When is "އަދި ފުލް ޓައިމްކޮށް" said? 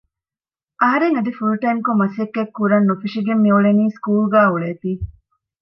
1.15-1.99